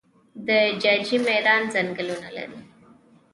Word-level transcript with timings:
د 0.47 0.49
جاجي 0.83 1.17
میدان 1.27 1.61
ځنګلونه 1.73 2.27
لري 2.37 2.59